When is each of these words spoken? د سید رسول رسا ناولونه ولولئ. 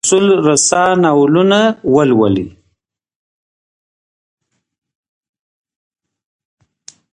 د 0.03 0.03
سید 0.03 0.09
رسول 0.13 0.25
رسا 0.47 0.83
ناولونه 1.03 1.59
ولولئ. 1.95 2.47